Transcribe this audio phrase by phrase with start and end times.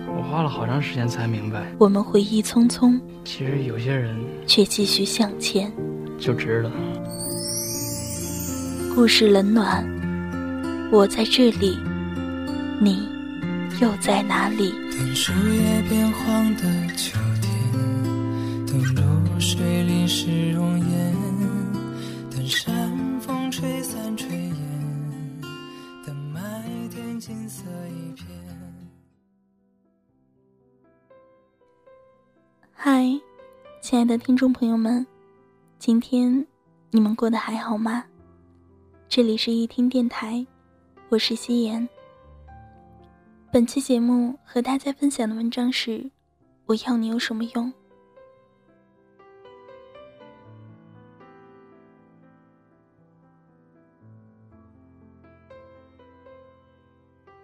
[0.31, 1.61] 花了好长时间才明白。
[1.77, 4.15] 我们回忆匆匆，其实有些人
[4.47, 5.69] 却继续向前，
[6.17, 6.71] 就值了。
[8.95, 9.85] 故事冷暖，
[10.89, 11.77] 我在这里，
[12.79, 13.09] 你
[13.81, 14.73] 又在哪里？
[14.97, 16.61] 等树叶变黄的
[16.95, 17.51] 秋天，
[18.65, 21.13] 等露水淋湿容颜，
[32.83, 33.05] 嗨，
[33.79, 35.05] 亲爱的听众朋友们，
[35.77, 36.43] 今天
[36.89, 38.03] 你们过得还好吗？
[39.07, 40.43] 这里是一听电台，
[41.09, 41.87] 我是夕颜。
[43.51, 45.99] 本期节目和大家分享的文章是
[46.65, 47.71] 《我要你有什么用》。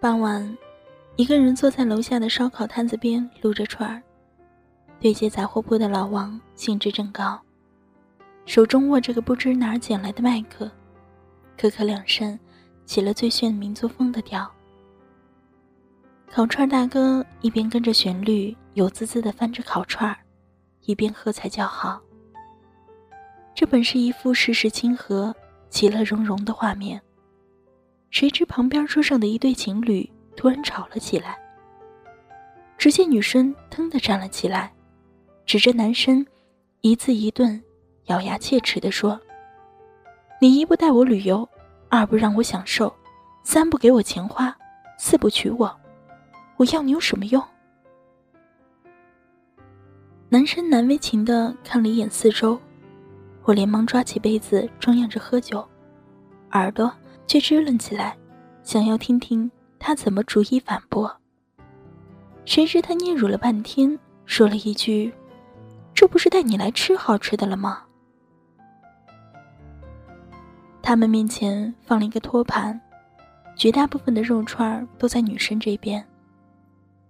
[0.00, 0.58] 傍晚，
[1.14, 4.02] 一个人坐在楼下的烧烤摊子边撸着串儿，
[5.00, 7.40] 对接杂货铺的老王兴致正高，
[8.44, 10.70] 手中握着个不知哪儿捡来的麦克。
[11.56, 12.38] 咳咳两声，
[12.84, 14.50] 起了最炫民族风的调。
[16.30, 20.16] 烤串大哥一边跟着旋律油滋滋的翻着烤串儿，
[20.82, 22.00] 一边喝彩叫好。
[23.54, 25.34] 这本是一幅世事亲和、
[25.70, 27.00] 其乐融融的画面。
[28.10, 31.38] 谁知旁边桌上的一对情侣突然吵了起来。
[32.76, 34.72] 只见女生腾地站了起来，
[35.48, 36.26] 指着男生，
[36.82, 37.58] 一字一顿，
[38.08, 39.18] 咬牙切齿地说。
[40.42, 41.48] 你一不带我旅游，
[41.88, 42.94] 二不让我享受，
[43.44, 44.54] 三不给我钱花，
[44.98, 45.74] 四不娶我，
[46.58, 47.42] 我要你有什么用？
[50.28, 52.60] 男生难为情的看了一眼四周，
[53.44, 55.66] 我连忙抓起杯子装样着喝酒，
[56.52, 56.92] 耳朵
[57.26, 58.14] 却支棱起来，
[58.62, 61.10] 想要听听他怎么逐一反驳。
[62.44, 65.10] 谁知他嗫嚅了半天，说了一句
[65.98, 67.82] ：“这不是带你来吃好吃的了吗？”
[70.80, 72.80] 他们面前放了一个托盘，
[73.56, 76.06] 绝大部分的肉串都在女生这边。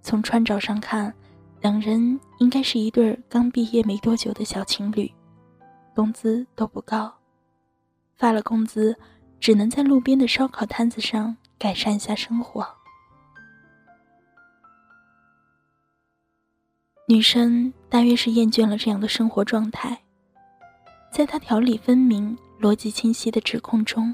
[0.00, 1.12] 从穿着上看，
[1.60, 5.12] 两人应该是一对刚毕业没多久的小情侣，
[5.94, 7.12] 工资都不高，
[8.16, 8.96] 发了工资
[9.38, 12.66] 只能在路边的烧烤摊子上改善一下生活。
[17.10, 19.98] 女生大约是厌倦了这样的生活状态，
[21.10, 22.36] 在她条理分明。
[22.60, 24.12] 逻辑清晰的指控中，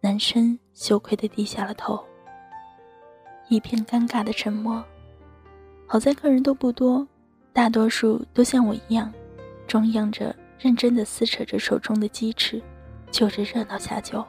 [0.00, 2.04] 男生羞愧的低下了头。
[3.48, 4.84] 一片尴尬的沉默。
[5.86, 7.06] 好在客人都不多，
[7.52, 9.10] 大多数都像我一样，
[9.68, 12.60] 装样着认真的撕扯着手中的鸡翅，
[13.12, 14.26] 就着热闹下酒。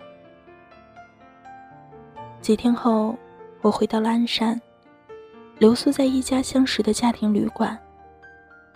[2.40, 3.18] 几天后，
[3.62, 4.62] 我回到了鞍山，
[5.58, 7.76] 留宿在一家相识的家庭旅馆。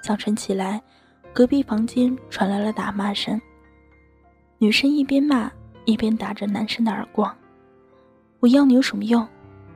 [0.03, 0.83] 早晨起来，
[1.31, 3.41] 隔壁房间传来了打骂声。
[4.57, 5.49] 女生一边骂
[5.85, 7.33] 一边打着男生的耳光
[8.41, 9.25] ：“我要你有什么用？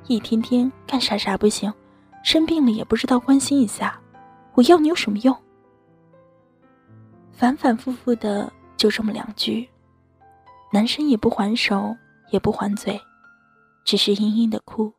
[0.08, 1.74] 一天天干啥啥不行，
[2.26, 3.98] 生病了也不知道关心一下。
[4.54, 5.34] 我要你有什么用？”
[7.32, 9.70] 反反复复的就这么两句，
[10.74, 11.96] 男生也不还手
[12.32, 13.00] 也不还嘴，
[13.86, 14.94] 只是嘤嘤的哭。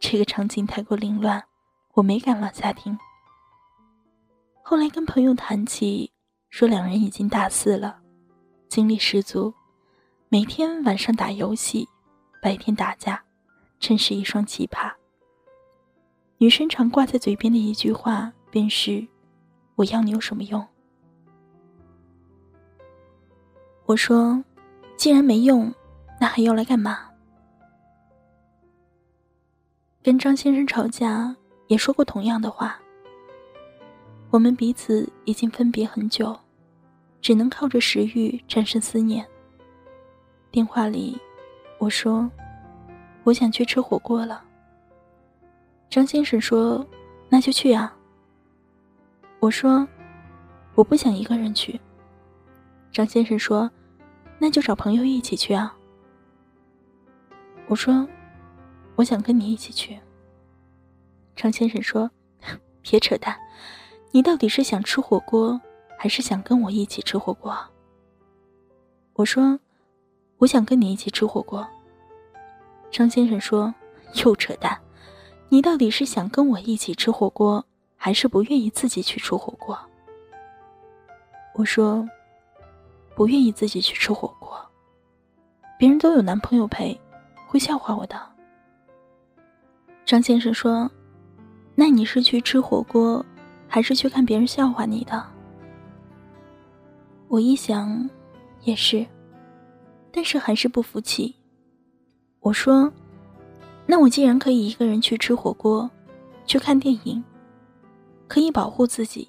[0.00, 1.44] 这个场景太过凌乱，
[1.92, 2.98] 我没敢往下听。
[4.66, 6.10] 后来跟朋友谈起，
[6.48, 8.00] 说两人已经大四了。
[8.66, 9.52] 精力十足，
[10.30, 11.86] 每天晚上打游戏，
[12.40, 13.22] 白天打架，
[13.78, 14.90] 真是一双奇葩。
[16.38, 19.06] 女生常挂在嘴边的一句话便是
[19.76, 20.66] ：“我要你有什么用？”
[23.84, 24.42] 我说
[24.96, 25.70] ：“既然没用，
[26.18, 27.10] 那还要来干嘛？”
[30.02, 31.36] 跟张先生吵架
[31.66, 32.80] 也说过同样的话。
[34.34, 36.36] 我们彼此已经分别很久。
[37.20, 39.24] 只能靠着食欲战胜思念。
[40.50, 41.16] 电话里，
[41.78, 42.28] 我说
[43.22, 44.44] ：“我想去吃火锅了。”
[45.88, 46.84] 张先生说
[47.30, 47.96] ：“那就去啊。”
[49.38, 49.88] 我说
[50.74, 51.80] ：“我不想一个人去。”
[52.92, 53.70] 张先生说
[54.38, 55.74] ：“那就找朋友一起去啊。”
[57.68, 58.06] 我说
[58.96, 59.98] ：“我想跟你一起去。”
[61.34, 62.10] 张先生说
[62.82, 63.34] ：“别扯淡，
[64.14, 65.60] 你到底是想吃火锅？”
[65.98, 67.56] 还是想跟我一起吃火锅？
[69.14, 69.58] 我说，
[70.36, 71.66] 我想跟你一起吃火锅。
[72.92, 73.74] 张先生说，
[74.22, 74.78] 又扯淡，
[75.48, 77.64] 你到底是想跟我一起吃火锅，
[77.96, 79.76] 还是不愿意自己去吃火锅？
[81.54, 82.08] 我说，
[83.16, 84.64] 不愿意自己去吃火锅，
[85.76, 87.00] 别人都有男朋友陪，
[87.48, 88.20] 会笑话我的。
[90.04, 90.88] 张先生说，
[91.74, 93.24] 那你是去吃火锅，
[93.74, 95.20] 还是去看别人笑话你的？
[97.26, 98.08] 我一想，
[98.62, 99.04] 也是，
[100.12, 101.34] 但是还是不服气。
[102.38, 102.88] 我说
[103.84, 105.90] ：“那我既然可以一个人去吃火锅，
[106.46, 107.20] 去看电影，
[108.28, 109.28] 可以保护自己，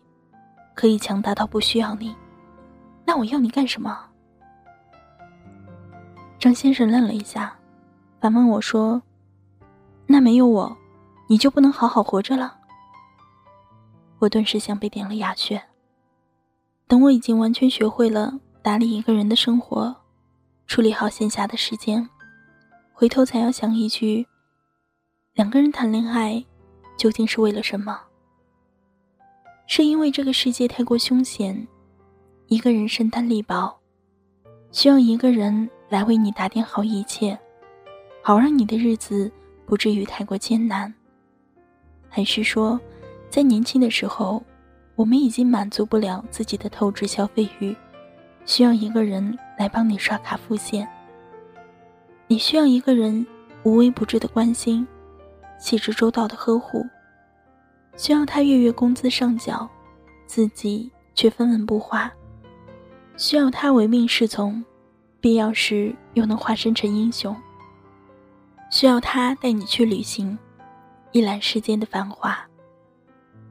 [0.75, 2.15] 可以强大到不需要你，
[3.03, 4.00] 那我要你干什么？”
[6.38, 7.57] 张先生愣了一下，
[8.21, 9.01] 反问我说
[10.06, 10.77] ：“那没有我，
[11.25, 12.56] 你就不能好好活着了？”
[14.20, 15.62] 我顿时像被点了哑穴。
[16.88, 19.96] 等我已经完全学会了打理一个人的生活，
[20.68, 22.08] 处理好闲暇的时间，
[22.94, 24.26] 回头才要想一句：
[25.34, 26.44] 两个人谈恋爱
[26.96, 28.00] 究竟是为了什么？
[29.68, 31.68] 是因为这个世界太过凶险，
[32.48, 33.76] 一个人身单力薄，
[34.72, 37.38] 需要一个人来为你打点好一切，
[38.22, 39.32] 好让你的日子
[39.66, 40.94] 不至于太过艰难？
[42.08, 42.80] 还是说，
[43.36, 44.42] 在年轻的时候？
[44.96, 47.76] 我们已经满足不了自己的透支消费欲，
[48.46, 50.88] 需要一个人来帮你刷卡付现。
[52.28, 53.28] 你需要一个人
[53.64, 54.88] 无微不至的关心，
[55.60, 56.88] 细致周到的呵护，
[57.98, 59.70] 需要他月月工资上缴，
[60.26, 62.10] 自己却分文不花，
[63.18, 64.64] 需要他唯命是从，
[65.20, 67.36] 必要时又能化身成英雄。
[68.72, 70.40] 需要他带你去旅行，
[71.12, 72.40] 一览世间的繁华。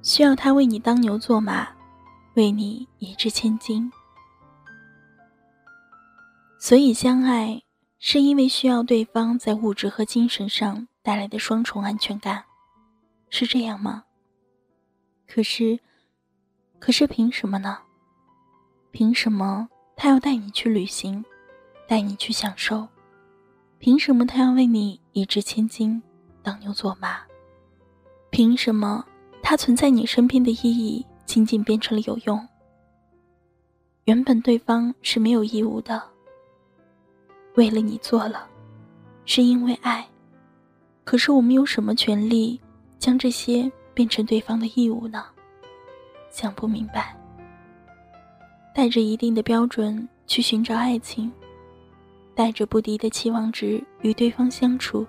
[0.05, 1.67] 需要他为你当牛做马，
[2.35, 3.91] 为你一掷千金。
[6.59, 7.63] 所以相爱，
[7.99, 12.45] 是因为需要对方在物质和精神上带来的双重安全感，
[13.31, 14.05] 是这样吗？
[15.27, 15.81] 可是，
[16.79, 17.79] 可是凭什么呢？
[18.91, 21.25] 凭什么他要带你去旅行，
[21.89, 22.87] 带你去享受？
[23.79, 26.03] 凭什么他要为你一掷千金，
[26.43, 27.23] 当牛做马？
[28.29, 29.07] 凭什么？
[29.47, 32.49] 他存在你身边的意义，仅仅变成了有用。
[34.05, 36.03] 原本对方是没有义务的，
[37.55, 38.49] 为了你做了，
[39.27, 40.05] 是因为爱。
[41.05, 42.59] 可是我们有什么权利
[42.99, 45.27] 将这些变成对方的义务呢？
[46.31, 47.15] 想不明白。
[48.75, 51.31] 带着一定的标准去寻找爱情，
[52.35, 55.07] 带着不低的期望值与对方相处，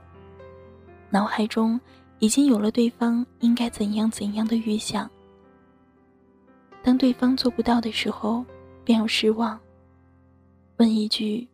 [1.09, 1.79] 脑海中。
[2.19, 5.09] 已经有了对方应该怎样怎样的预想。
[6.83, 8.45] 当对方做不到的时候，
[8.83, 9.59] 便要失望。
[10.77, 11.47] 问一句：“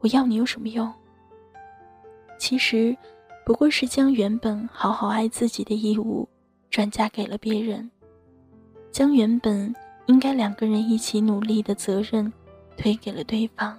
[0.00, 0.92] 我要你有什么用？”
[2.38, 2.96] 其实，
[3.46, 6.28] 不过是将原本好好爱自己的义务
[6.70, 7.90] 转嫁给了别人，
[8.90, 9.74] 将原本
[10.06, 12.30] 应该两个人一起努力的责任
[12.76, 13.78] 推给了对方。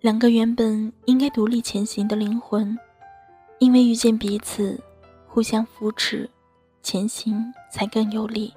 [0.00, 2.78] 两个原本应该独立前行的灵魂。
[3.62, 4.76] 因为遇见彼此，
[5.24, 6.28] 互相扶持，
[6.82, 8.52] 前行才更有力。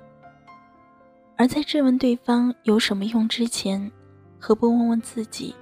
[1.37, 3.91] 而在质问对方有什么用之前，
[4.39, 5.53] 何不问问自己，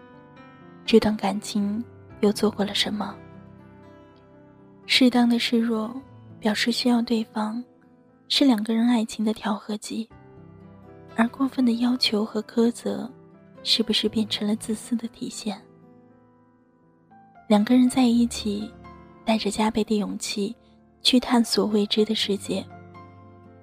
[0.86, 1.84] 这段感情
[2.22, 3.14] 又做过了什么？
[4.86, 5.94] 适当的示弱，
[6.40, 7.62] 表示需要对方，
[8.30, 10.08] 是两个人爱情的调和剂；
[11.18, 13.12] 而过分的要求和苛责，
[13.62, 15.62] 是不是变成了自私的体现？
[17.50, 18.72] 两个人在一起。
[19.26, 20.56] 带着加倍的勇气
[21.02, 22.66] 去探索未知的世界，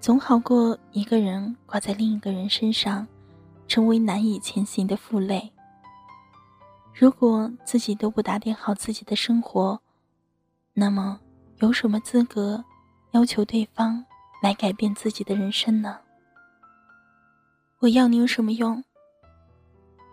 [0.00, 3.06] 总好过一个人挂在另一个人身上，
[3.68, 5.50] 成为难以前行的负累。
[6.94, 9.80] 如果自己都不打点好自己的生活，
[10.74, 11.20] 那么
[11.58, 12.62] 有什么资格
[13.12, 14.04] 要求对方
[14.42, 15.98] 来改变自己的人生呢？
[17.78, 18.82] 我要你有什么用？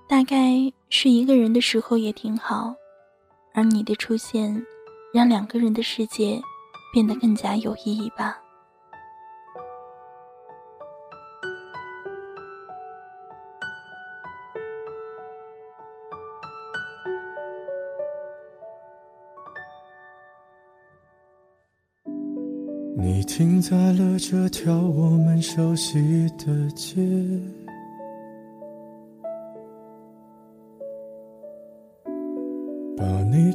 [0.07, 2.73] 大概是一个人的时候也挺好，
[3.53, 4.65] 而你的出现。
[5.17, 6.39] 让两个人的世界
[6.93, 8.37] 变得更加有意义吧。
[22.95, 27.66] 你停在了这条我们熟悉的街。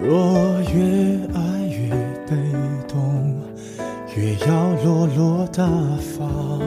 [0.00, 1.90] 若越爱越
[2.28, 2.36] 被
[2.86, 3.34] 动，
[4.16, 5.66] 越要落落大
[6.16, 6.60] 方。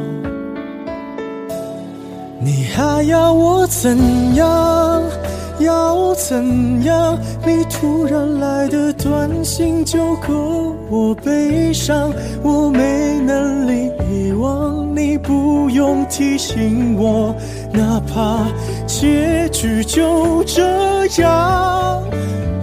[2.40, 5.02] 你还要我怎样？
[5.60, 7.18] 要怎样？
[7.46, 12.12] 你突然来的短信就够我悲伤，
[12.44, 14.31] 我没能力遗，
[15.02, 17.36] 你不用提醒我，
[17.74, 18.46] 哪怕
[18.86, 20.62] 结局就这
[21.24, 22.04] 样，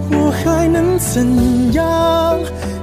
[0.09, 2.39] 我还能怎样？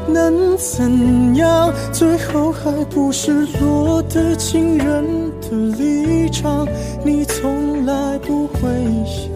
[0.07, 1.73] 能怎样？
[1.91, 5.03] 最后还不是落得情人
[5.41, 5.49] 的
[5.79, 6.69] 立场？
[7.03, 8.61] 你从来不会
[9.07, 9.33] 想，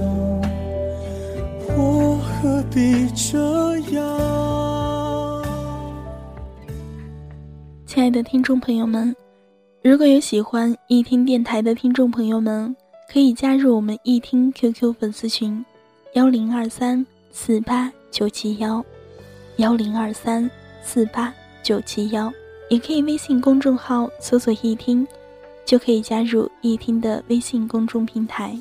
[1.79, 3.39] 我何必这
[3.97, 5.43] 样？
[7.87, 9.15] 亲爱的听众朋友们，
[9.83, 12.77] 如果有喜欢一听电台的听众朋友们，
[13.11, 15.65] 可以加入我们一听 QQ 粉丝群：
[16.13, 18.85] 幺零二三四八九七幺，
[19.57, 20.51] 幺零二三
[20.83, 21.33] 四八
[21.63, 22.31] 九七幺，
[22.69, 25.07] 也可以微信公众号搜索“一听”。
[25.65, 28.59] 就可以加入易听的微信公众平台。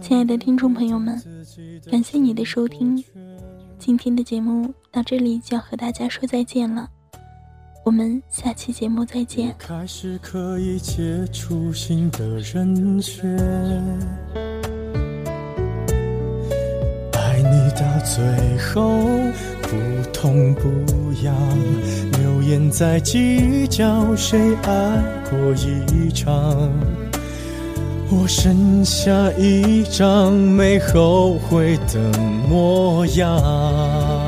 [0.00, 1.22] 亲爱的听众朋友们，
[1.90, 3.02] 感谢你的收听，
[3.78, 6.90] 今天的节目到这里就要和大家说再见了，
[7.90, 9.52] 我们下期节目再见。
[9.58, 13.28] 开始可以接触新的人选，
[17.14, 18.96] 爱你到最后
[19.62, 19.76] 不
[20.12, 20.70] 痛不
[21.24, 21.34] 痒。
[22.48, 26.70] 眼在计较谁爱过一场，
[28.08, 32.18] 我剩下一张没后悔的
[32.48, 34.19] 模样。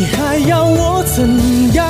[0.00, 1.84] 你还要我怎样？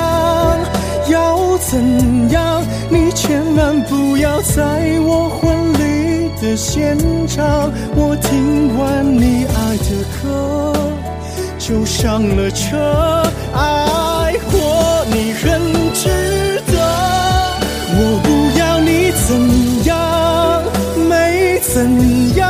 [1.07, 2.61] 要怎样？
[2.89, 10.73] 你千万不要在我婚礼的现场，我听完你爱的歌。
[11.57, 12.77] 就上了车，
[13.53, 15.61] 爱过你很
[15.93, 16.09] 值
[16.67, 16.73] 得。
[17.95, 20.61] 我不要你怎样，
[21.07, 22.49] 没怎样，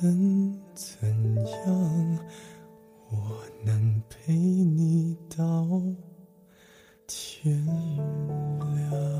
[0.00, 1.08] 能怎
[1.64, 2.18] 样？
[3.08, 5.80] 我能陪你到
[7.06, 9.15] 天亮